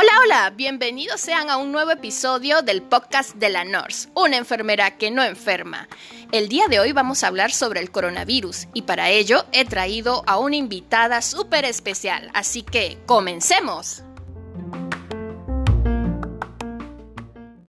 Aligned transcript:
Hola, 0.00 0.12
hola, 0.22 0.50
bienvenidos 0.54 1.20
sean 1.20 1.50
a 1.50 1.56
un 1.56 1.72
nuevo 1.72 1.90
episodio 1.90 2.62
del 2.62 2.82
podcast 2.82 3.34
de 3.34 3.48
la 3.48 3.64
NORS, 3.64 4.10
una 4.14 4.36
enfermera 4.36 4.96
que 4.96 5.10
no 5.10 5.24
enferma. 5.24 5.88
El 6.30 6.48
día 6.48 6.68
de 6.68 6.78
hoy 6.78 6.92
vamos 6.92 7.24
a 7.24 7.26
hablar 7.26 7.50
sobre 7.50 7.80
el 7.80 7.90
coronavirus 7.90 8.68
y 8.74 8.82
para 8.82 9.10
ello 9.10 9.44
he 9.50 9.64
traído 9.64 10.22
a 10.28 10.38
una 10.38 10.54
invitada 10.54 11.20
súper 11.20 11.64
especial, 11.64 12.30
así 12.32 12.62
que 12.62 12.96
comencemos. 13.06 14.04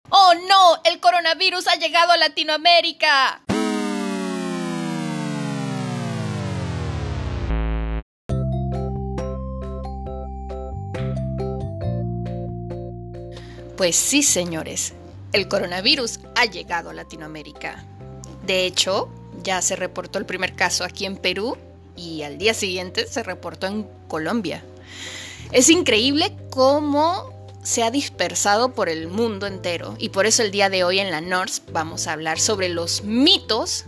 ¡Oh 0.09 0.34
no! 0.48 0.82
¡El 0.84 1.00
coronavirus 1.00 1.68
ha 1.68 1.77
llegado 1.77 2.11
a 2.11 2.18
Latinoamérica! 2.18 3.41
Pues 13.80 13.96
sí, 13.96 14.24
señores, 14.24 14.92
el 15.32 15.48
coronavirus 15.48 16.20
ha 16.36 16.44
llegado 16.44 16.90
a 16.90 16.94
Latinoamérica. 16.94 17.86
De 18.46 18.66
hecho, 18.66 19.08
ya 19.42 19.62
se 19.62 19.78
reportó 19.78 20.20
el 20.20 20.26
primer 20.26 20.54
caso 20.54 20.84
aquí 20.84 21.05
en 21.05 21.16
Perú 21.16 21.55
y 21.96 22.24
al 22.24 22.38
día 22.38 22.54
siguiente 22.54 23.08
se 23.08 23.24
reportó 23.24 23.68
en 23.68 23.88
Colombia. 24.10 24.66
Es 25.54 25.70
increíble 25.70 26.36
cómo 26.50 27.32
se 27.64 27.84
ha 27.84 27.90
dispersado 27.90 28.74
por 28.74 28.90
el 28.90 29.08
mundo 29.08 29.48
entero 29.48 29.96
y 29.98 30.10
por 30.10 30.26
eso 30.26 30.44
el 30.44 30.52
día 30.52 30.70
de 30.70 30.84
hoy 30.84 31.00
en 31.00 31.10
la 31.10 31.22
NORS 31.22 31.62
vamos 31.72 32.08
a 32.08 32.12
hablar 32.12 32.38
sobre 32.38 32.68
los 32.68 33.05
mitos 33.05 33.86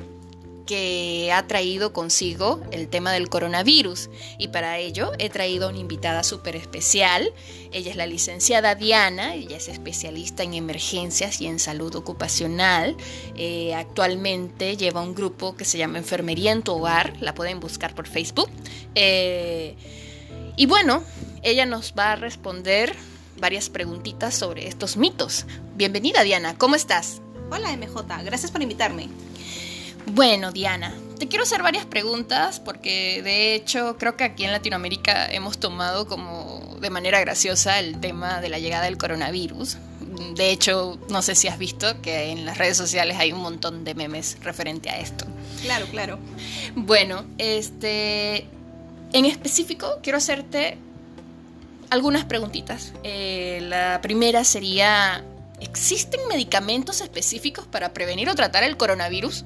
que 0.65 1.31
ha 1.33 1.47
traído 1.47 1.93
consigo 1.93 2.61
el 2.71 2.87
tema 2.87 3.11
del 3.11 3.29
coronavirus. 3.29 4.09
Y 4.37 4.49
para 4.49 4.77
ello 4.77 5.11
he 5.19 5.29
traído 5.29 5.69
una 5.69 5.79
invitada 5.79 6.23
súper 6.23 6.55
especial. 6.55 7.31
Ella 7.71 7.91
es 7.91 7.95
la 7.95 8.05
licenciada 8.05 8.75
Diana, 8.75 9.35
ella 9.35 9.57
es 9.57 9.67
especialista 9.67 10.43
en 10.43 10.53
emergencias 10.53 11.41
y 11.41 11.47
en 11.47 11.59
salud 11.59 11.95
ocupacional. 11.95 12.95
Eh, 13.35 13.73
actualmente 13.73 14.77
lleva 14.77 15.01
un 15.01 15.15
grupo 15.15 15.55
que 15.55 15.65
se 15.65 15.77
llama 15.77 15.97
Enfermería 15.97 16.51
en 16.51 16.63
tu 16.63 16.73
Hogar, 16.73 17.13
la 17.19 17.33
pueden 17.33 17.59
buscar 17.59 17.95
por 17.95 18.07
Facebook. 18.07 18.49
Eh, 18.95 19.75
y 20.57 20.65
bueno, 20.65 21.03
ella 21.43 21.65
nos 21.65 21.93
va 21.97 22.13
a 22.13 22.15
responder 22.15 22.95
varias 23.39 23.69
preguntitas 23.69 24.35
sobre 24.35 24.67
estos 24.67 24.97
mitos. 24.97 25.45
Bienvenida 25.75 26.23
Diana, 26.23 26.57
¿cómo 26.57 26.75
estás? 26.75 27.21
Hola 27.49 27.75
MJ, 27.75 28.23
gracias 28.23 28.51
por 28.51 28.61
invitarme. 28.61 29.09
Bueno, 30.07 30.51
Diana, 30.51 30.93
te 31.19 31.27
quiero 31.27 31.43
hacer 31.43 31.61
varias 31.61 31.85
preguntas 31.85 32.59
porque 32.59 33.21
de 33.23 33.55
hecho 33.55 33.97
creo 33.97 34.17
que 34.17 34.23
aquí 34.23 34.43
en 34.43 34.51
Latinoamérica 34.51 35.27
hemos 35.31 35.59
tomado 35.59 36.07
como 36.07 36.77
de 36.81 36.89
manera 36.89 37.19
graciosa 37.19 37.79
el 37.79 37.99
tema 37.99 38.41
de 38.41 38.49
la 38.49 38.59
llegada 38.59 38.85
del 38.85 38.97
coronavirus. 38.97 39.77
De 40.35 40.49
hecho, 40.51 40.99
no 41.09 41.21
sé 41.21 41.35
si 41.35 41.47
has 41.47 41.57
visto 41.57 42.01
que 42.01 42.31
en 42.31 42.45
las 42.45 42.57
redes 42.57 42.75
sociales 42.75 43.17
hay 43.19 43.31
un 43.31 43.39
montón 43.39 43.83
de 43.83 43.95
memes 43.95 44.37
referente 44.41 44.89
a 44.89 44.99
esto. 44.99 45.25
Claro, 45.61 45.85
claro. 45.87 46.19
Bueno, 46.75 47.25
este, 47.37 48.47
en 49.13 49.25
específico 49.25 49.99
quiero 50.01 50.17
hacerte 50.17 50.77
algunas 51.91 52.25
preguntitas. 52.25 52.93
Eh, 53.03 53.59
la 53.61 53.99
primera 54.01 54.43
sería, 54.43 55.23
¿existen 55.59 56.19
medicamentos 56.29 57.01
específicos 57.01 57.67
para 57.67 57.93
prevenir 57.93 58.29
o 58.29 58.35
tratar 58.35 58.63
el 58.63 58.77
coronavirus? 58.77 59.45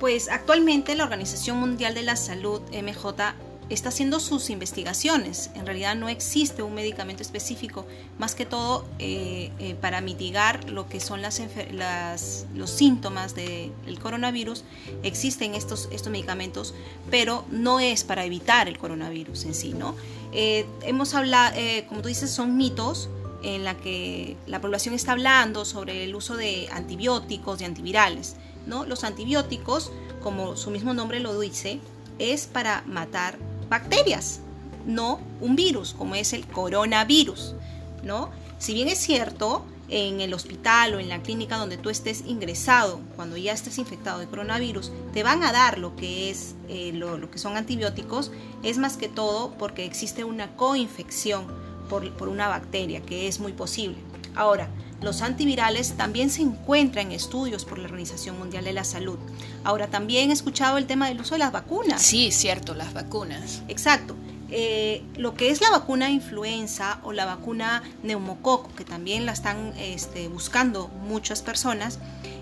Pues 0.00 0.28
actualmente 0.28 0.94
la 0.94 1.04
Organización 1.04 1.58
Mundial 1.58 1.94
de 1.94 2.02
la 2.02 2.16
Salud, 2.16 2.60
MJ, 2.72 3.34
está 3.70 3.88
haciendo 3.88 4.20
sus 4.20 4.50
investigaciones. 4.50 5.50
En 5.54 5.66
realidad 5.66 5.94
no 5.94 6.08
existe 6.08 6.62
un 6.62 6.74
medicamento 6.74 7.22
específico, 7.22 7.86
más 8.18 8.34
que 8.34 8.44
todo 8.44 8.84
eh, 8.98 9.50
eh, 9.58 9.74
para 9.80 10.00
mitigar 10.00 10.68
lo 10.68 10.88
que 10.88 11.00
son 11.00 11.22
las, 11.22 12.46
los 12.54 12.70
síntomas 12.70 13.34
del 13.34 13.98
coronavirus. 14.00 14.64
Existen 15.02 15.54
estos, 15.54 15.88
medicamentos, 16.10 16.74
pero 17.10 17.44
no 17.50 17.80
es 17.80 18.04
para 18.04 18.24
evitar 18.24 18.68
el 18.68 18.78
coronavirus 18.78 19.44
en 19.46 19.54
sí, 19.54 19.72
¿no? 19.72 19.94
Eh, 20.32 20.66
hemos 20.82 21.14
hablado, 21.14 21.56
como 21.88 22.02
tú 22.02 22.08
dices, 22.08 22.30
son 22.30 22.56
mitos 22.56 23.08
en 23.42 23.62
la 23.62 23.76
que 23.76 24.36
la 24.46 24.60
población 24.60 24.94
está 24.94 25.12
hablando 25.12 25.64
sobre 25.64 26.04
el 26.04 26.14
uso 26.14 26.36
de 26.36 26.68
antibióticos 26.72 27.60
y 27.60 27.64
antivirales. 27.64 28.36
¿No? 28.66 28.84
Los 28.84 29.04
antibióticos, 29.04 29.92
como 30.22 30.56
su 30.56 30.70
mismo 30.70 30.94
nombre 30.94 31.20
lo 31.20 31.38
dice, 31.38 31.80
es 32.18 32.46
para 32.46 32.82
matar 32.86 33.38
bacterias, 33.68 34.40
no 34.86 35.20
un 35.40 35.56
virus, 35.56 35.94
como 35.94 36.14
es 36.14 36.32
el 36.32 36.46
coronavirus, 36.46 37.54
¿no? 38.02 38.30
Si 38.58 38.74
bien 38.74 38.88
es 38.88 38.98
cierto, 38.98 39.64
en 39.88 40.20
el 40.20 40.32
hospital 40.32 40.94
o 40.94 40.98
en 40.98 41.08
la 41.08 41.22
clínica 41.22 41.56
donde 41.56 41.76
tú 41.76 41.90
estés 41.90 42.24
ingresado, 42.26 43.00
cuando 43.16 43.36
ya 43.36 43.52
estés 43.52 43.78
infectado 43.78 44.18
de 44.18 44.26
coronavirus, 44.26 44.90
te 45.12 45.22
van 45.22 45.42
a 45.42 45.52
dar 45.52 45.78
lo 45.78 45.94
que 45.96 46.30
es 46.30 46.54
eh, 46.68 46.92
lo, 46.92 47.30
que 47.30 47.38
son 47.38 47.56
antibióticos, 47.56 48.30
es 48.62 48.78
más 48.78 48.96
que 48.96 49.08
todo 49.08 49.52
porque 49.58 49.84
existe 49.84 50.24
una 50.24 50.56
coinfección 50.56 51.46
por, 51.88 52.10
por 52.14 52.28
una 52.28 52.48
bacteria, 52.48 53.02
que 53.02 53.28
es 53.28 53.40
muy 53.40 53.52
posible. 53.52 53.96
Ahora, 54.34 54.68
los 55.04 55.22
antivirales 55.22 55.92
también 55.96 56.30
se 56.30 56.42
encuentran 56.42 57.06
en 57.06 57.12
estudios 57.12 57.64
por 57.64 57.78
la 57.78 57.84
Organización 57.84 58.38
Mundial 58.38 58.64
de 58.64 58.72
la 58.72 58.84
Salud. 58.84 59.18
Ahora, 59.62 59.88
también 59.88 60.30
he 60.30 60.32
escuchado 60.32 60.78
el 60.78 60.86
tema 60.86 61.08
del 61.08 61.20
uso 61.20 61.34
de 61.34 61.40
las 61.40 61.52
vacunas. 61.52 62.02
Sí, 62.02 62.32
cierto, 62.32 62.74
las 62.74 62.92
vacunas. 62.92 63.62
Exacto. 63.68 64.16
Eh, 64.50 65.02
lo 65.16 65.34
que 65.34 65.50
es 65.50 65.60
la 65.60 65.70
vacuna 65.70 66.10
influenza 66.10 67.00
o 67.02 67.12
la 67.12 67.24
vacuna 67.24 67.82
neumococo, 68.02 68.74
que 68.74 68.84
también 68.84 69.26
la 69.26 69.32
están 69.32 69.72
este, 69.78 70.28
buscando 70.28 70.88
muchas 70.88 71.42
personas, 71.42 71.98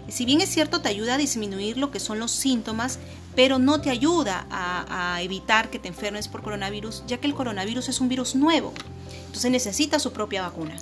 si 0.08 0.24
bien 0.24 0.40
es 0.40 0.50
cierto, 0.50 0.80
te 0.80 0.88
ayuda 0.88 1.14
a 1.14 1.18
disminuir 1.18 1.78
lo 1.78 1.90
que 1.90 2.00
son 2.00 2.18
los 2.18 2.32
síntomas, 2.32 2.98
pero 3.34 3.58
no 3.58 3.80
te 3.80 3.88
ayuda 3.88 4.46
a, 4.50 5.14
a 5.14 5.22
evitar 5.22 5.70
que 5.70 5.78
te 5.78 5.88
enfermes 5.88 6.28
por 6.28 6.42
coronavirus, 6.42 7.04
ya 7.06 7.18
que 7.18 7.28
el 7.28 7.34
coronavirus 7.34 7.88
es 7.88 8.00
un 8.00 8.08
virus 8.08 8.34
nuevo. 8.34 8.74
Entonces 9.26 9.50
necesita 9.50 9.98
su 9.98 10.12
propia 10.12 10.42
vacuna. 10.42 10.76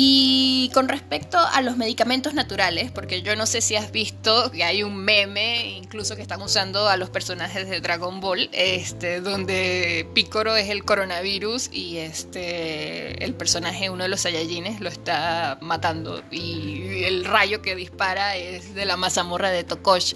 Y 0.00 0.70
con 0.74 0.88
respecto 0.88 1.38
a 1.40 1.60
los 1.60 1.76
medicamentos 1.76 2.32
naturales, 2.32 2.92
porque 2.92 3.22
yo 3.22 3.34
no 3.34 3.46
sé 3.46 3.60
si 3.60 3.74
has 3.74 3.90
visto 3.90 4.48
que 4.52 4.62
hay 4.62 4.84
un 4.84 4.94
meme 4.94 5.70
incluso 5.70 6.14
que 6.14 6.22
están 6.22 6.40
usando 6.40 6.88
a 6.88 6.96
los 6.96 7.10
personajes 7.10 7.68
de 7.68 7.80
Dragon 7.80 8.20
Ball, 8.20 8.48
este, 8.52 9.20
donde 9.20 10.06
Picoro 10.14 10.54
es 10.54 10.68
el 10.68 10.84
coronavirus 10.84 11.70
y 11.72 11.96
este 11.96 13.24
el 13.24 13.34
personaje, 13.34 13.90
uno 13.90 14.04
de 14.04 14.08
los 14.08 14.20
Saiyajines, 14.20 14.80
lo 14.80 14.88
está 14.88 15.58
matando. 15.62 16.22
Y 16.30 17.02
el 17.02 17.24
rayo 17.24 17.60
que 17.60 17.74
dispara 17.74 18.36
es 18.36 18.76
de 18.76 18.84
la 18.84 18.96
mazamorra 18.96 19.50
de 19.50 19.64
Tokosh. 19.64 20.14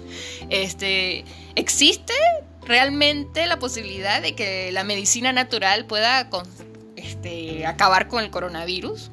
Este, 0.49 1.25
¿existe 1.55 2.13
realmente 2.65 3.45
la 3.47 3.59
posibilidad 3.59 4.21
de 4.21 4.33
que 4.33 4.71
la 4.71 4.85
medicina 4.85 5.33
natural 5.33 5.87
pueda 5.87 6.29
este, 6.95 7.65
acabar 7.65 8.07
con 8.07 8.23
el 8.23 8.31
coronavirus? 8.31 9.11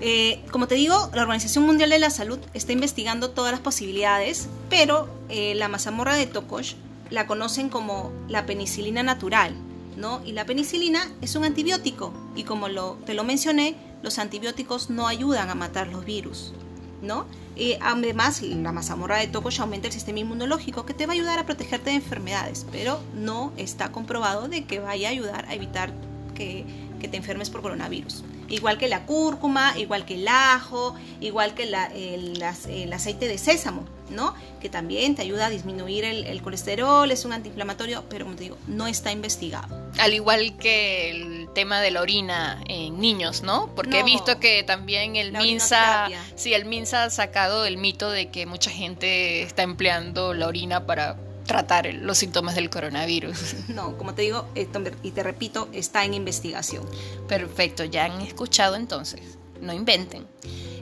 Eh, 0.00 0.42
como 0.50 0.66
te 0.66 0.76
digo, 0.76 1.10
la 1.14 1.22
Organización 1.22 1.66
Mundial 1.66 1.90
de 1.90 1.98
la 1.98 2.08
Salud 2.08 2.38
está 2.54 2.72
investigando 2.72 3.30
todas 3.30 3.52
las 3.52 3.60
posibilidades, 3.60 4.48
pero 4.70 5.08
eh, 5.28 5.54
la 5.56 5.68
mazamorra 5.68 6.14
de 6.14 6.26
Tokosh 6.26 6.74
la 7.10 7.26
conocen 7.26 7.68
como 7.68 8.10
la 8.28 8.46
penicilina 8.46 9.02
natural, 9.02 9.54
¿no? 9.98 10.22
Y 10.24 10.32
la 10.32 10.46
penicilina 10.46 11.10
es 11.20 11.34
un 11.34 11.44
antibiótico 11.44 12.14
y 12.34 12.44
como 12.44 12.68
te 13.04 13.12
lo 13.12 13.24
mencioné, 13.24 13.76
los 14.02 14.18
antibióticos 14.18 14.88
no 14.88 15.06
ayudan 15.06 15.50
a 15.50 15.54
matar 15.54 15.88
los 15.88 16.06
virus, 16.06 16.54
¿no? 17.02 17.26
Y 17.54 17.74
además, 17.82 18.40
la 18.40 18.72
mazamorra 18.72 19.18
de 19.18 19.26
Tokosh 19.26 19.60
aumenta 19.60 19.88
el 19.88 19.92
sistema 19.92 20.20
inmunológico 20.20 20.86
que 20.86 20.94
te 20.94 21.04
va 21.04 21.12
a 21.12 21.16
ayudar 21.16 21.38
a 21.38 21.44
protegerte 21.44 21.90
de 21.90 21.96
enfermedades, 21.96 22.64
pero 22.72 23.00
no 23.14 23.52
está 23.58 23.92
comprobado 23.92 24.48
de 24.48 24.64
que 24.64 24.80
vaya 24.80 25.08
a 25.08 25.10
ayudar 25.10 25.44
a 25.46 25.54
evitar 25.54 25.92
que 26.34 26.64
te 26.98 27.16
enfermes 27.18 27.50
por 27.50 27.60
coronavirus 27.60 28.24
igual 28.50 28.76
que 28.76 28.88
la 28.88 29.06
cúrcuma, 29.06 29.78
igual 29.78 30.04
que 30.04 30.14
el 30.14 30.28
ajo, 30.28 30.94
igual 31.20 31.54
que 31.54 31.62
el, 31.64 32.92
aceite 32.92 33.28
de 33.28 33.38
sésamo, 33.38 33.86
¿no? 34.10 34.34
Que 34.60 34.68
también 34.68 35.14
te 35.14 35.22
ayuda 35.22 35.46
a 35.46 35.50
disminuir 35.50 36.04
el, 36.04 36.42
colesterol, 36.42 37.10
es 37.10 37.24
un 37.24 37.32
antiinflamatorio, 37.32 38.04
pero 38.10 38.24
como 38.24 38.36
te 38.36 38.44
digo, 38.44 38.58
no 38.66 38.86
está 38.86 39.12
investigado. 39.12 39.90
Al 39.98 40.12
igual 40.12 40.56
que 40.58 41.10
el 41.10 41.48
tema 41.54 41.80
de 41.80 41.90
la 41.92 42.02
orina 42.02 42.60
en 42.66 43.00
niños, 43.00 43.42
¿no? 43.42 43.70
Porque 43.74 44.00
he 44.00 44.02
visto 44.02 44.38
que 44.40 44.62
también 44.64 45.16
el 45.16 45.32
MINSA, 45.32 46.08
sí, 46.34 46.52
el 46.52 46.64
MINSA 46.64 47.04
ha 47.04 47.10
sacado 47.10 47.64
el 47.64 47.76
mito 47.76 48.10
de 48.10 48.30
que 48.30 48.46
mucha 48.46 48.70
gente 48.70 49.42
está 49.42 49.62
empleando 49.62 50.34
la 50.34 50.48
orina 50.48 50.86
para 50.86 51.16
tratar 51.50 51.92
los 51.92 52.18
síntomas 52.18 52.54
del 52.54 52.70
coronavirus. 52.70 53.56
No, 53.70 53.98
como 53.98 54.14
te 54.14 54.22
digo, 54.22 54.46
y 54.54 55.10
te 55.10 55.22
repito, 55.24 55.68
está 55.72 56.04
en 56.04 56.14
investigación. 56.14 56.84
Perfecto, 57.26 57.82
ya 57.82 58.04
han 58.04 58.20
escuchado 58.20 58.76
entonces, 58.76 59.20
no 59.60 59.72
inventen. 59.72 60.28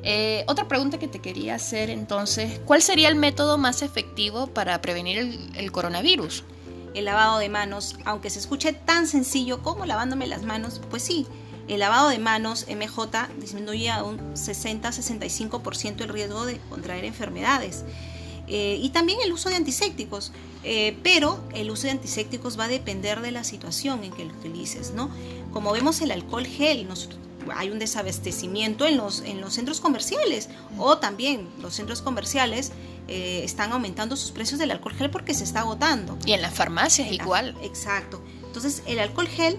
Eh, 0.02 0.44
otra 0.46 0.68
pregunta 0.68 0.98
que 0.98 1.08
te 1.08 1.20
quería 1.20 1.54
hacer 1.54 1.88
entonces, 1.88 2.60
¿cuál 2.66 2.82
sería 2.82 3.08
el 3.08 3.14
método 3.14 3.56
más 3.56 3.80
efectivo 3.80 4.48
para 4.48 4.82
prevenir 4.82 5.50
el, 5.54 5.72
coronavirus? 5.72 6.44
El 6.94 7.06
lavado 7.06 7.38
de 7.38 7.48
manos, 7.48 7.96
aunque 8.04 8.28
se 8.28 8.38
escuche 8.38 8.74
tan 8.74 9.06
sencillo 9.06 9.62
como 9.62 9.86
lavándome 9.86 10.26
las 10.26 10.42
manos, 10.42 10.82
pues 10.90 11.02
sí, 11.02 11.26
El 11.66 11.80
lavado 11.80 12.10
de 12.10 12.18
manos 12.18 12.66
MJ 12.68 13.28
disminuye 13.38 13.90
a 13.90 14.02
un 14.02 14.18
60-65% 14.34 16.02
el 16.02 16.08
riesgo 16.08 16.44
de 16.44 16.58
contraer 16.68 17.06
enfermedades. 17.06 17.84
Eh, 18.48 18.78
y 18.82 18.88
también 18.90 19.18
el 19.24 19.32
uso 19.32 19.50
de 19.50 19.56
antisépticos, 19.56 20.32
eh, 20.64 20.96
pero 21.02 21.38
el 21.54 21.70
uso 21.70 21.84
de 21.84 21.92
antisépticos 21.92 22.58
va 22.58 22.64
a 22.64 22.68
depender 22.68 23.20
de 23.20 23.30
la 23.30 23.44
situación 23.44 24.04
en 24.04 24.12
que 24.12 24.24
lo 24.24 24.32
utilices, 24.32 24.92
¿no? 24.92 25.10
Como 25.52 25.72
vemos 25.72 26.00
el 26.00 26.10
alcohol 26.10 26.46
gel, 26.46 26.88
hay 27.54 27.70
un 27.70 27.78
desabastecimiento 27.78 28.86
en 28.86 28.96
los, 28.96 29.20
en 29.20 29.40
los 29.40 29.54
centros 29.54 29.80
comerciales 29.80 30.48
o 30.78 30.98
también 30.98 31.48
los 31.60 31.74
centros 31.74 32.02
comerciales 32.02 32.72
eh, 33.06 33.42
están 33.44 33.72
aumentando 33.72 34.16
sus 34.16 34.30
precios 34.30 34.58
del 34.58 34.70
alcohol 34.70 34.94
gel 34.94 35.10
porque 35.10 35.34
se 35.34 35.44
está 35.44 35.60
agotando. 35.60 36.18
Y 36.24 36.32
en 36.32 36.42
las 36.42 36.54
farmacias 36.54 37.10
igual. 37.12 37.56
exacto. 37.62 38.22
Entonces 38.46 38.82
el 38.86 38.98
alcohol 38.98 39.28
gel 39.28 39.58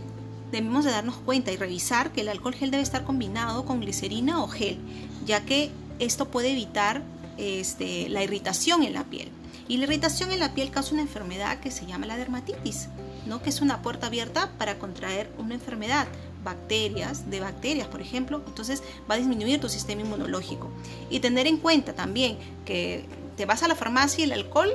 debemos 0.52 0.86
de 0.86 0.92
darnos 0.92 1.16
cuenta 1.18 1.52
y 1.52 1.58
revisar 1.58 2.12
que 2.12 2.22
el 2.22 2.30
alcohol 2.30 2.56
gel 2.56 2.72
debe 2.72 2.84
estar 2.84 3.04
combinado 3.04 3.66
con 3.66 3.80
glicerina 3.80 4.44
o 4.44 4.48
gel, 4.48 4.80
ya 5.26 5.46
que 5.46 5.72
esto 6.00 6.30
puede 6.30 6.52
evitar 6.52 7.04
este, 7.40 8.10
la 8.10 8.24
irritación 8.24 8.84
en 8.84 8.94
la 8.94 9.06
piel. 9.06 9.30
Y 9.68 9.78
la 9.78 9.84
irritación 9.84 10.32
en 10.32 10.40
la 10.40 10.54
piel 10.54 10.72
causa 10.72 10.94
una 10.94 11.02
enfermedad 11.02 11.60
que 11.60 11.72
se 11.72 11.86
llama 11.86 12.06
la 12.06 12.18
dermatitis, 12.18 12.88
¿no? 13.26 13.42
que 13.42 13.50
es 13.50 13.62
una 13.62 13.82
puerta 13.82 14.08
abierta 14.08 14.52
para 14.58 14.80
contraer 14.80 15.32
una 15.38 15.54
enfermedad, 15.54 16.08
bacterias, 16.44 17.30
de 17.30 17.40
bacterias, 17.40 17.88
por 17.88 18.02
ejemplo, 18.02 18.42
entonces 18.48 18.82
va 19.10 19.16
a 19.16 19.18
disminuir 19.18 19.60
tu 19.62 19.70
sistema 19.70 20.02
inmunológico. 20.02 20.70
Y 21.10 21.20
tener 21.20 21.48
en 21.48 21.58
cuenta 21.58 21.94
también 21.94 22.38
que 22.66 23.06
te 23.38 23.46
vas 23.46 23.64
a 23.64 23.68
la 23.68 23.76
farmacia 23.76 24.22
y 24.22 24.26
el 24.26 24.34
alcohol, 24.34 24.70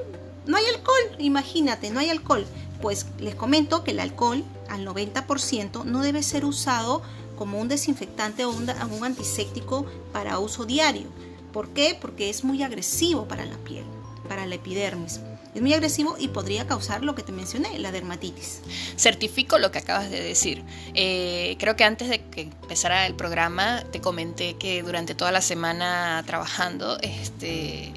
no 0.46 0.56
hay 0.56 0.64
alcohol, 0.74 1.16
imagínate, 1.18 1.90
no 1.90 2.00
hay 2.00 2.10
alcohol. 2.10 2.46
Pues 2.80 3.06
les 3.18 3.34
comento 3.34 3.82
que 3.82 3.92
el 3.92 4.00
alcohol 4.00 4.44
al 4.68 4.86
90% 4.86 5.84
no 5.84 6.02
debe 6.02 6.22
ser 6.22 6.44
usado 6.44 7.02
como 7.36 7.60
un 7.60 7.68
desinfectante 7.68 8.44
o 8.44 8.50
un, 8.50 8.68
un 8.68 9.04
antiséptico 9.04 9.86
para 10.12 10.38
uso 10.38 10.64
diario. 10.64 11.08
¿Por 11.54 11.68
qué? 11.68 11.96
Porque 11.98 12.30
es 12.30 12.42
muy 12.42 12.64
agresivo 12.64 13.28
para 13.28 13.46
la 13.46 13.56
piel, 13.58 13.84
para 14.28 14.44
la 14.44 14.56
epidermis. 14.56 15.20
Es 15.54 15.62
muy 15.62 15.72
agresivo 15.72 16.16
y 16.18 16.26
podría 16.26 16.66
causar 16.66 17.04
lo 17.04 17.14
que 17.14 17.22
te 17.22 17.30
mencioné, 17.30 17.78
la 17.78 17.92
dermatitis. 17.92 18.60
Certifico 18.96 19.58
lo 19.58 19.70
que 19.70 19.78
acabas 19.78 20.10
de 20.10 20.20
decir. 20.20 20.64
Eh, 20.94 21.54
creo 21.60 21.76
que 21.76 21.84
antes 21.84 22.08
de 22.08 22.22
que 22.22 22.40
empezara 22.40 23.06
el 23.06 23.14
programa 23.14 23.84
te 23.92 24.00
comenté 24.00 24.54
que 24.54 24.82
durante 24.82 25.14
toda 25.14 25.30
la 25.30 25.40
semana 25.40 26.24
trabajando 26.26 26.98
este, 27.02 27.92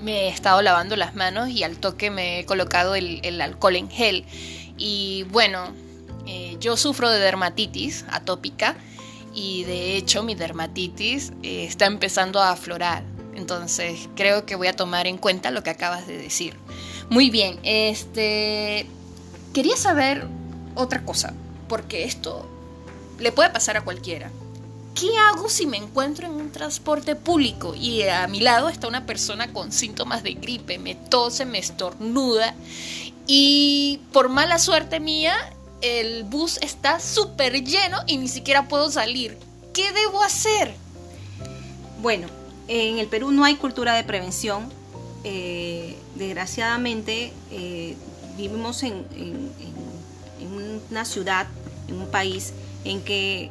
me 0.00 0.26
he 0.26 0.28
estado 0.28 0.62
lavando 0.62 0.94
las 0.94 1.16
manos 1.16 1.48
y 1.48 1.64
al 1.64 1.78
toque 1.78 2.12
me 2.12 2.38
he 2.38 2.46
colocado 2.46 2.94
el, 2.94 3.40
alcohol 3.40 3.74
en 3.74 3.90
gel. 3.90 4.24
Y 4.78 5.24
bueno, 5.30 5.72
eh, 6.28 6.58
yo 6.60 6.76
sufro 6.76 7.10
de 7.10 7.18
dermatitis 7.18 8.04
atópica 8.08 8.76
y 9.34 9.64
de 9.64 9.96
hecho 9.96 10.22
mi 10.22 10.34
dermatitis 10.34 11.32
eh, 11.42 11.64
está 11.64 11.86
empezando 11.86 12.40
a 12.40 12.52
aflorar. 12.52 13.04
Entonces 13.34 14.08
creo 14.16 14.44
que 14.44 14.56
voy 14.56 14.66
a 14.66 14.74
tomar 14.74 15.06
en 15.06 15.16
cuenta 15.16 15.50
lo 15.50 15.62
que 15.62 15.70
acabas 15.70 16.06
de 16.06 16.18
decir. 16.18 16.56
Muy 17.08 17.30
bien, 17.30 17.58
este 17.62 18.86
quería 19.52 19.76
saber 19.76 20.26
otra 20.74 21.04
cosa, 21.04 21.34
porque 21.68 22.04
esto 22.04 22.48
le 23.18 23.32
puede 23.32 23.50
pasar 23.50 23.76
a 23.76 23.82
cualquiera. 23.82 24.30
¿Qué 24.94 25.08
hago 25.16 25.48
si 25.48 25.66
me 25.66 25.76
encuentro 25.76 26.26
en 26.26 26.32
un 26.32 26.50
transporte 26.50 27.14
público 27.14 27.74
y 27.74 28.02
a 28.02 28.26
mi 28.26 28.40
lado 28.40 28.68
está 28.68 28.88
una 28.88 29.06
persona 29.06 29.52
con 29.52 29.72
síntomas 29.72 30.22
de 30.22 30.34
gripe, 30.34 30.78
me 30.78 30.94
tose, 30.94 31.44
me 31.46 31.58
estornuda 31.58 32.54
y 33.26 34.00
por 34.12 34.28
mala 34.28 34.58
suerte 34.58 34.98
mía 34.98 35.34
el 35.82 36.24
bus 36.24 36.58
está 36.62 37.00
súper 37.00 37.64
lleno 37.64 37.98
y 38.06 38.16
ni 38.16 38.28
siquiera 38.28 38.68
puedo 38.68 38.90
salir. 38.90 39.38
¿Qué 39.72 39.92
debo 39.92 40.22
hacer? 40.22 40.74
Bueno, 42.02 42.28
en 42.68 42.98
el 42.98 43.06
Perú 43.06 43.30
no 43.30 43.44
hay 43.44 43.56
cultura 43.56 43.94
de 43.94 44.04
prevención. 44.04 44.68
Eh, 45.24 45.96
desgraciadamente 46.14 47.32
eh, 47.50 47.96
vivimos 48.36 48.82
en, 48.82 49.04
una 50.90 51.04
ciudad, 51.04 51.46
en 51.88 52.00
un 52.00 52.10
país 52.10 52.52
en 52.84 53.02
que 53.02 53.50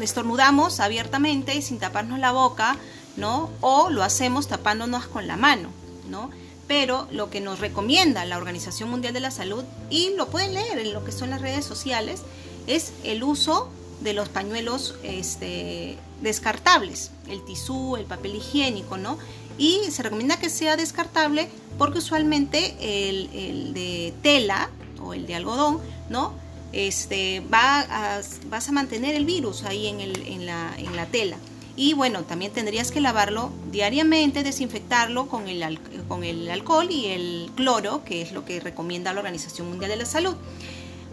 estornudamos 0.00 0.80
abiertamente 0.80 1.54
y 1.54 1.62
sin 1.62 1.78
taparnos 1.78 2.18
la 2.18 2.32
boca, 2.32 2.76
¿no? 3.16 3.50
O 3.60 3.90
lo 3.90 4.02
hacemos 4.02 4.48
tapándonos 4.48 5.06
con 5.06 5.26
la 5.26 5.36
mano, 5.36 5.70
¿no? 6.08 6.30
Pero 6.66 7.06
lo 7.10 7.30
que 7.30 7.40
nos 7.40 7.60
recomienda 7.60 8.24
la 8.24 8.36
Organización 8.36 8.90
Mundial 8.90 9.14
de 9.14 9.20
la 9.20 9.30
Salud, 9.30 9.64
y 9.90 10.14
lo 10.16 10.28
pueden 10.28 10.54
leer 10.54 10.78
en 10.78 10.92
lo 10.92 11.04
que 11.04 11.12
son 11.12 11.30
las 11.30 11.40
redes 11.40 11.64
sociales, 11.64 12.22
es 12.66 12.92
el 13.04 13.22
uso 13.22 13.70
de 14.00 14.12
los 14.12 14.28
pañuelos 14.28 14.94
este, 15.02 15.96
descartables, 16.20 17.10
el 17.28 17.44
tisú, 17.44 17.96
el 17.96 18.04
papel 18.04 18.36
higiénico, 18.36 18.96
¿no? 18.96 19.18
Y 19.58 19.80
se 19.90 20.02
recomienda 20.02 20.38
que 20.38 20.50
sea 20.50 20.76
descartable 20.76 21.48
porque 21.78 21.98
usualmente 21.98 22.76
el, 23.08 23.72
de 23.72 24.12
tela 24.22 24.70
o 25.02 25.14
el 25.14 25.26
de 25.26 25.34
algodón, 25.34 25.80
¿no? 26.10 26.34
Este, 26.72 27.40
va 27.52 27.80
a, 27.80 28.20
vas 28.50 28.68
a 28.68 28.72
mantener 28.72 29.14
el 29.14 29.24
virus 29.24 29.64
ahí 29.64 29.86
en, 29.86 30.00
en, 30.00 30.46
la, 30.46 30.74
en 30.76 30.94
la 30.94 31.06
tela. 31.06 31.38
Y 31.76 31.92
bueno, 31.92 32.24
también 32.24 32.52
tendrías 32.52 32.90
que 32.90 33.02
lavarlo 33.02 33.50
diariamente, 33.70 34.42
desinfectarlo 34.42 35.28
con 35.28 35.46
el, 35.46 35.78
con 36.08 36.24
el 36.24 36.50
alcohol 36.50 36.90
y 36.90 37.06
el 37.06 37.50
cloro, 37.54 38.02
que 38.02 38.22
es 38.22 38.32
lo 38.32 38.46
que 38.46 38.60
recomienda 38.60 39.12
la 39.12 39.20
Organización 39.20 39.68
Mundial 39.68 39.90
de 39.90 39.98
la 39.98 40.06
Salud. 40.06 40.34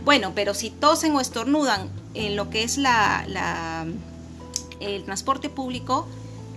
Bueno, 0.05 0.31
pero 0.33 0.53
si 0.53 0.69
tosen 0.69 1.15
o 1.15 1.21
estornudan 1.21 1.89
en 2.13 2.37
lo 2.37 2.49
que 2.49 2.63
es 2.63 2.77
la, 2.77 3.85
el 4.79 5.03
transporte 5.03 5.49
público, 5.49 6.07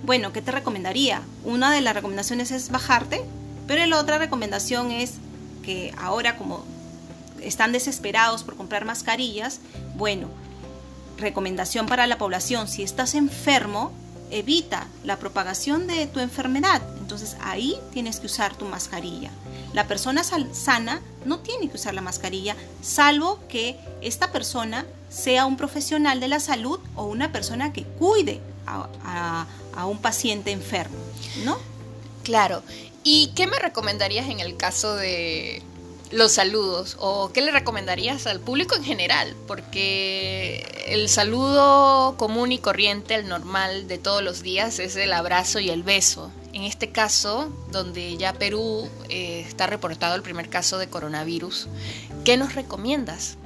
bueno, 0.04 0.32
¿qué 0.32 0.40
te 0.40 0.52
recomendaría? 0.52 1.22
Una 1.44 1.72
de 1.72 1.80
las 1.80 1.94
recomendaciones 1.94 2.52
es 2.52 2.70
bajarte, 2.70 3.22
pero 3.66 3.84
la 3.86 4.00
otra 4.00 4.18
recomendación 4.18 4.92
es 4.92 5.14
que 5.64 5.92
ahora 5.98 6.36
como 6.36 6.64
están 7.40 7.72
desesperados 7.72 8.44
por 8.44 8.56
comprar 8.56 8.84
mascarillas, 8.84 9.60
bueno, 9.96 10.28
recomendación 11.18 11.86
para 11.86 12.06
la 12.06 12.18
población, 12.18 12.68
si 12.68 12.82
estás 12.82 13.14
enfermo, 13.14 13.92
evita 14.30 14.86
la 15.04 15.18
propagación 15.18 15.86
de 15.86 16.06
tu 16.06 16.20
enfermedad. 16.20 16.82
Entonces 16.98 17.36
ahí 17.40 17.76
tienes 17.92 18.20
que 18.20 18.26
usar 18.26 18.56
tu 18.56 18.64
mascarilla. 18.64 19.30
La 19.72 19.86
persona 19.86 20.22
sana 20.24 21.00
no 21.24 21.40
tiene 21.40 21.68
que 21.68 21.76
usar 21.76 21.94
la 21.94 22.00
mascarilla, 22.00 22.56
salvo 22.82 23.38
que 23.48 23.78
esta 24.00 24.32
persona 24.32 24.86
sea 25.08 25.46
un 25.46 25.56
profesional 25.56 26.20
de 26.20 26.28
la 26.28 26.40
salud 26.40 26.80
o 26.94 27.04
una 27.04 27.32
persona 27.32 27.72
que 27.72 27.84
cuide 27.84 28.40
a, 28.66 29.46
un 29.86 29.98
paciente 29.98 30.50
enfermo, 30.50 30.96
¿no? 31.44 31.58
Claro. 32.24 32.62
¿Y 33.04 33.32
qué 33.36 33.46
me 33.46 33.58
recomendarías 33.58 34.28
en 34.28 34.40
el 34.40 34.56
caso 34.56 34.96
de 34.96 35.62
los 36.12 36.32
saludos 36.32 36.96
o 37.00 37.32
qué 37.32 37.40
le 37.40 37.50
recomendarías 37.50 38.26
al 38.26 38.40
público 38.40 38.76
en 38.76 38.84
general, 38.84 39.34
porque 39.46 40.84
el 40.86 41.08
saludo 41.08 42.16
común 42.16 42.52
y 42.52 42.58
corriente, 42.58 43.14
el 43.14 43.28
normal 43.28 43.88
de 43.88 43.98
todos 43.98 44.22
los 44.22 44.42
días 44.42 44.78
es 44.78 44.96
el 44.96 45.12
abrazo 45.12 45.58
y 45.58 45.70
el 45.70 45.82
beso. 45.82 46.30
En 46.52 46.62
este 46.62 46.90
caso, 46.90 47.50
donde 47.70 48.16
ya 48.16 48.32
Perú 48.32 48.88
eh, 49.08 49.44
está 49.46 49.66
reportado 49.66 50.14
el 50.14 50.22
primer 50.22 50.48
caso 50.48 50.78
de 50.78 50.88
coronavirus, 50.88 51.68
¿qué 52.24 52.36
nos 52.36 52.54
recomiendas? 52.54 53.36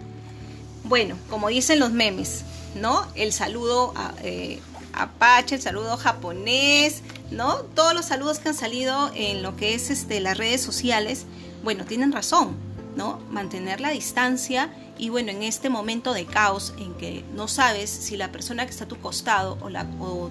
Bueno, 0.84 1.16
como 1.28 1.48
dicen 1.48 1.80
los 1.80 1.90
memes, 1.90 2.42
¿no? 2.74 3.06
El 3.14 3.32
saludo 3.32 3.94
eh, 4.22 4.60
apache, 4.92 5.56
el 5.56 5.62
saludo 5.62 5.96
japonés, 5.96 7.02
¿no? 7.30 7.56
Todos 7.56 7.94
los 7.94 8.06
saludos 8.06 8.38
que 8.38 8.50
han 8.50 8.54
salido 8.54 9.10
en 9.14 9.42
lo 9.42 9.56
que 9.56 9.74
es 9.74 9.90
este, 9.90 10.20
las 10.20 10.36
redes 10.36 10.60
sociales 10.60 11.26
bueno, 11.62 11.84
tienen 11.84 12.12
razón, 12.12 12.56
¿no? 12.96 13.20
Mantener 13.30 13.80
la 13.80 13.90
distancia 13.90 14.70
y 14.98 15.08
bueno, 15.08 15.30
en 15.30 15.42
este 15.42 15.70
momento 15.70 16.12
de 16.12 16.26
caos 16.26 16.74
en 16.78 16.94
que 16.94 17.24
no 17.34 17.48
sabes 17.48 17.88
si 17.88 18.16
la 18.16 18.30
persona 18.32 18.66
que 18.66 18.70
está 18.70 18.84
a 18.84 18.88
tu 18.88 18.98
costado 18.98 19.56
o, 19.62 19.70
la, 19.70 19.86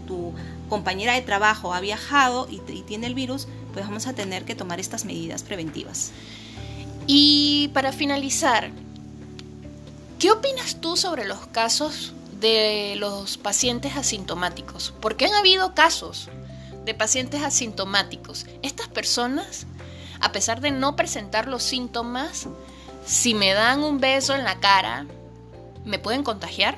tu 0.06 0.34
compañera 0.70 1.14
de 1.14 1.22
trabajo 1.22 1.74
ha 1.74 1.80
viajado 1.80 2.48
y, 2.50 2.62
y 2.72 2.84
tiene 2.84 3.08
el 3.08 3.16
virus, 3.16 3.48
pues 3.74 3.86
vamos 3.86 4.06
a 4.06 4.14
tener 4.14 4.46
que 4.46 4.56
tomar 4.56 4.80
estas 4.80 5.06
medidas 5.06 5.42
preventivas. 5.42 6.12
Y 7.08 7.70
para 7.74 7.92
finalizar, 7.92 8.70
¿qué 10.20 10.32
opinas 10.32 10.80
tú 10.80 10.96
sobre 10.96 11.26
los 11.26 11.48
casos 11.48 12.14
de 12.40 12.96
los 12.98 13.40
pacientes 13.40 13.96
asintomáticos? 13.96 14.94
Porque 15.02 15.26
han 15.26 15.34
habido 15.34 15.74
casos 15.74 16.30
de 16.86 16.94
pacientes 16.94 17.42
asintomáticos. 17.42 18.46
Estas 18.62 18.88
personas 18.88 19.66
a 20.20 20.32
pesar 20.32 20.62
de 20.62 20.72
no 20.72 20.96
presentar 20.96 21.48
los 21.48 21.64
síntomas, 21.64 22.48
si 23.06 23.34
me 23.34 23.54
dan 23.54 23.84
un 23.84 24.00
beso 24.00 24.36
en 24.36 24.44
la 24.44 24.60
cara, 24.60 25.06
¿me 25.86 26.00
pueden 26.00 26.24
contagiar? 26.24 26.78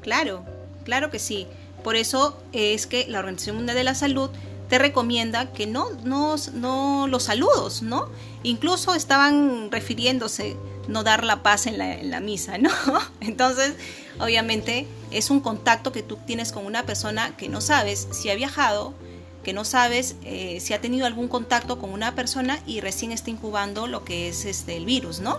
Claro, 0.00 0.44
claro 0.84 1.10
que 1.10 1.18
sí. 1.18 1.46
Por 1.82 1.96
eso 1.96 2.40
es 2.52 2.86
que 2.86 3.06
la 3.08 3.18
Organización 3.18 3.56
Mundial 3.56 3.76
de 3.76 3.84
la 3.84 3.94
Salud 3.94 4.30
te 4.68 4.78
recomienda 4.78 5.52
que 5.52 5.66
no, 5.66 5.88
no, 6.04 6.36
no 6.54 7.06
los 7.06 7.24
saludos, 7.24 7.82
¿no? 7.82 8.08
Incluso 8.42 8.94
estaban 8.94 9.70
refiriéndose 9.70 10.56
no 10.88 11.02
dar 11.02 11.24
la 11.24 11.42
paz 11.42 11.66
en 11.66 11.78
la, 11.78 11.98
en 11.98 12.10
la 12.10 12.20
misa, 12.20 12.58
¿no? 12.58 12.70
Entonces, 13.20 13.74
obviamente 14.18 14.86
es 15.10 15.30
un 15.30 15.40
contacto 15.40 15.92
que 15.92 16.02
tú 16.02 16.16
tienes 16.26 16.52
con 16.52 16.64
una 16.64 16.84
persona 16.84 17.36
que 17.36 17.48
no 17.48 17.60
sabes 17.60 18.08
si 18.12 18.30
ha 18.30 18.34
viajado, 18.34 18.94
que 19.42 19.52
no 19.52 19.64
sabes 19.64 20.16
eh, 20.24 20.58
si 20.60 20.74
ha 20.74 20.80
tenido 20.80 21.06
algún 21.06 21.28
contacto 21.28 21.78
con 21.78 21.90
una 21.90 22.14
persona 22.14 22.60
y 22.66 22.80
recién 22.80 23.12
está 23.12 23.30
incubando 23.30 23.86
lo 23.86 24.04
que 24.04 24.28
es 24.28 24.44
este 24.44 24.76
el 24.76 24.84
virus, 24.84 25.20
¿no? 25.20 25.38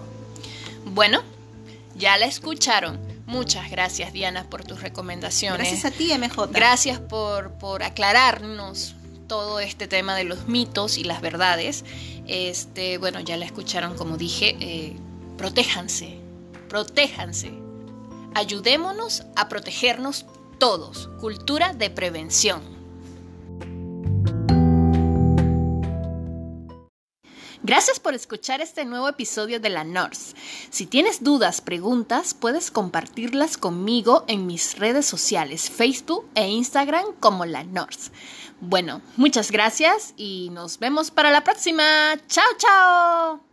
Bueno, 0.86 1.22
ya 1.96 2.18
la 2.18 2.26
escucharon. 2.26 3.00
Muchas 3.26 3.72
gracias 3.72 4.12
Diana 4.14 4.50
por 4.50 4.64
tus 4.64 4.82
recomendaciones. 4.82 5.70
Gracias 5.70 5.86
a 5.86 5.96
ti, 5.96 6.12
MJ. 6.18 6.48
Gracias 6.52 7.00
por, 7.00 7.52
por 7.54 7.84
aclararnos 7.84 8.96
todo 9.28 9.60
este 9.60 9.88
tema 9.88 10.16
de 10.16 10.26
los 10.26 10.48
mitos 10.48 10.98
y 10.98 11.04
las 11.04 11.22
verdades. 11.22 11.86
Este, 12.28 12.98
bueno, 12.98 13.20
ya 13.20 13.38
la 13.38 13.46
escucharon, 13.46 13.96
como 13.96 14.18
dije, 14.18 14.56
eh, 14.60 14.96
protéjanse, 15.38 16.20
protéjanse. 16.70 17.54
Ayudémonos 18.36 19.24
a 19.36 19.50
protegernos 19.50 20.26
todos. 20.60 21.10
Cultura 21.20 21.74
de 21.74 21.90
prevención. 21.90 22.73
Gracias 27.74 28.00
por 28.00 28.14
escuchar 28.14 28.62
este 28.62 28.86
nuevo 28.86 29.10
episodio 29.10 29.60
de 29.60 29.72
La 29.72 29.84
Norse. 29.84 30.36
Si 30.70 30.86
tienes 30.86 31.24
dudas, 31.24 31.60
preguntas, 31.60 32.36
puedes 32.36 32.70
compartirlas 32.70 33.58
conmigo 33.58 34.26
en 34.28 34.46
mis 34.46 34.78
redes 34.78 35.08
sociales, 35.08 35.72
Facebook 35.72 36.24
e 36.36 36.48
Instagram 36.48 37.04
como 37.20 37.46
La 37.46 37.64
Norse. 37.64 38.12
Bueno, 38.62 39.02
muchas 39.18 39.50
gracias 39.50 40.14
y 40.18 40.52
nos 40.52 40.78
vemos 40.78 41.10
para 41.10 41.32
la 41.32 41.44
próxima. 41.44 41.84
Chao, 42.28 42.46
chao. 42.60 43.53